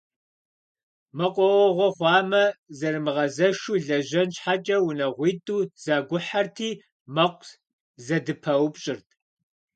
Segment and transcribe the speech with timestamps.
[1.17, 2.43] Мэкъуауэгъуэ хъуамэ,
[2.77, 6.71] зэрымыгъэзэшу лэжьэн щхьэкӀэ унагъуитӀу зэгухьэрти,
[7.15, 7.49] мэкъу
[8.05, 9.07] зэдыпаупщӀырт.